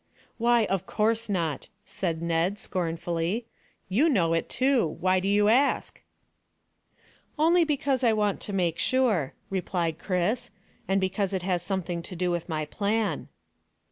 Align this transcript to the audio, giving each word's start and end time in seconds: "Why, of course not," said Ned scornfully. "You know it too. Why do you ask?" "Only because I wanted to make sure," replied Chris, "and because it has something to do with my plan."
"Why, 0.39 0.65
of 0.65 0.87
course 0.87 1.29
not," 1.29 1.67
said 1.85 2.23
Ned 2.23 2.57
scornfully. 2.57 3.45
"You 3.87 4.09
know 4.09 4.33
it 4.33 4.49
too. 4.49 4.87
Why 4.99 5.19
do 5.19 5.27
you 5.27 5.47
ask?" 5.47 6.01
"Only 7.37 7.63
because 7.63 8.03
I 8.03 8.11
wanted 8.11 8.41
to 8.41 8.53
make 8.53 8.79
sure," 8.79 9.35
replied 9.51 9.99
Chris, 9.99 10.49
"and 10.87 10.99
because 10.99 11.33
it 11.33 11.43
has 11.43 11.61
something 11.61 12.01
to 12.01 12.15
do 12.15 12.31
with 12.31 12.49
my 12.49 12.65
plan." 12.65 13.27